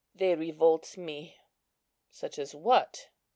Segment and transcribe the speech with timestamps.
[0.15, 1.37] They revolt me."
[2.09, 3.09] "Such as what?"